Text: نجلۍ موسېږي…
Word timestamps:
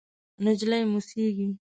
نجلۍ 0.43 0.81
موسېږي… 0.91 1.47